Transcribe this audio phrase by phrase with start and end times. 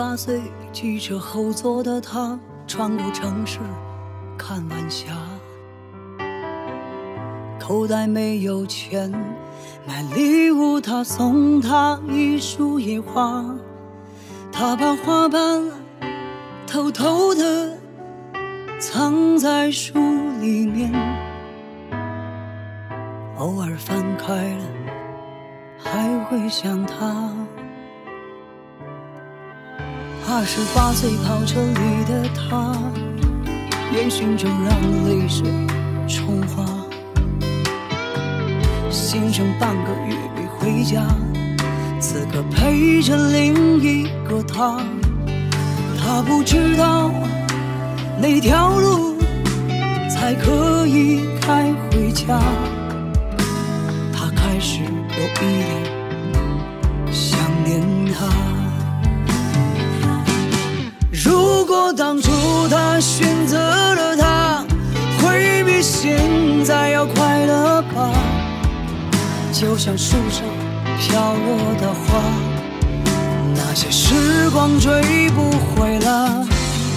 [0.00, 0.40] 八岁，
[0.72, 3.58] 汽车后座的他，穿过城市
[4.38, 5.12] 看晚霞。
[7.60, 9.12] 口袋没有钱
[9.86, 13.44] 买礼物，他送她一束野花。
[14.50, 15.62] 他把花瓣
[16.66, 17.76] 偷偷的
[18.80, 19.92] 藏在书
[20.40, 20.90] 里面，
[23.36, 24.64] 偶尔翻开了
[25.78, 27.30] 还会想他。
[30.32, 32.72] 二十八岁跑车里的他，
[33.92, 34.70] 烟熏着让
[35.04, 35.44] 泪水
[36.06, 36.64] 冲花。
[38.90, 41.04] 先生半个月没回家，
[41.98, 44.80] 此刻陪着另一个他。
[45.98, 47.10] 他不知道
[48.22, 49.16] 哪条路
[50.08, 52.40] 才可以开回家。
[54.12, 57.82] 他开始有一点想念
[58.14, 58.59] 他。
[61.92, 62.30] 当初
[62.68, 64.64] 他选择了他，
[65.20, 66.18] 会比现
[66.64, 68.10] 在要快乐吧？
[69.52, 70.44] 就像树上
[70.98, 72.22] 飘落的花，
[73.56, 76.46] 那些时光追不回了。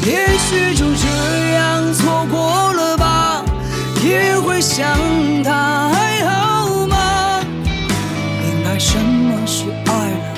[0.05, 3.43] 也许就这样错过了吧，
[4.03, 4.85] 也会想
[5.43, 7.41] 他还好吗？
[8.41, 10.35] 明白什么是爱了，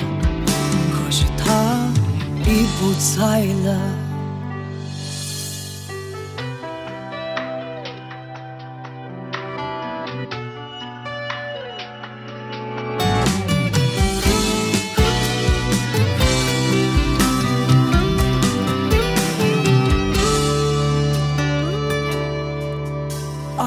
[0.92, 1.88] 可是他
[2.50, 4.05] 已不在了。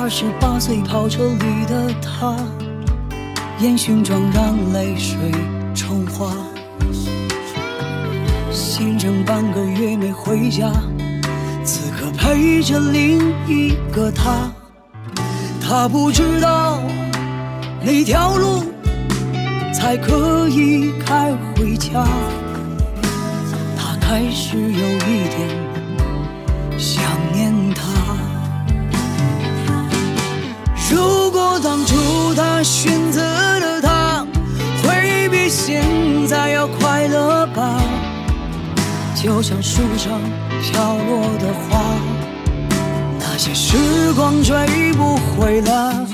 [0.10, 2.36] 二十八岁跑车里的他，
[3.60, 5.16] 烟熏妆让泪水
[5.76, 6.34] 冲花。
[8.50, 10.72] 先生半个月没回家，
[11.64, 14.52] 此刻陪着另一个他。
[15.62, 16.80] 他不知道
[17.84, 18.64] 哪条路
[19.72, 22.04] 才可以开回家。
[23.78, 27.04] 他开始有一点想
[39.22, 40.18] 就像树上
[40.62, 41.82] 飘落的花，
[43.20, 43.76] 那些时
[44.16, 46.08] 光追不回了。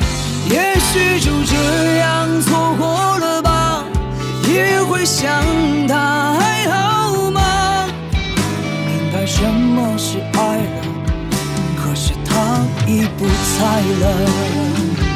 [0.49, 3.83] 也许就这样错过了吧，
[4.47, 5.31] 也会想
[5.87, 7.87] 他还好吗？
[8.87, 10.81] 明白什么是爱了，
[11.77, 15.14] 可是他已不在了。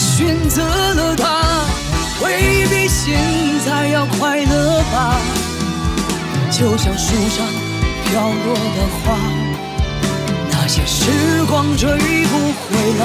[0.00, 1.66] 选择了他，
[2.24, 3.20] 未必现
[3.66, 5.20] 在要快乐吧？
[6.50, 7.46] 就像树上
[8.06, 9.18] 飘落的花，
[10.50, 11.90] 那些时光追
[12.24, 13.02] 不回了。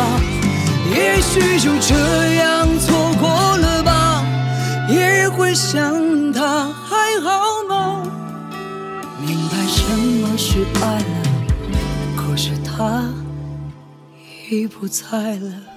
[0.96, 4.24] 也许就这样错过了吧，
[4.88, 8.04] 也会想他还好吗？
[9.20, 11.04] 明白什么是爱了，
[12.16, 13.04] 可是他。
[14.50, 15.75] 已不在了。